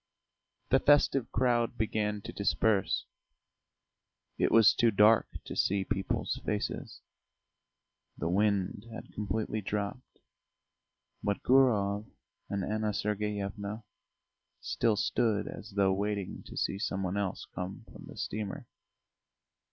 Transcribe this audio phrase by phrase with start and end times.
[0.71, 3.05] The festive crowd began to disperse;
[4.39, 7.01] it was too dark to see people's faces.
[8.17, 10.17] The wind had completely dropped,
[11.21, 12.09] but Gurov
[12.49, 13.83] and Anna Sergeyevna
[14.59, 18.65] still stood as though waiting to see some one else come from the steamer.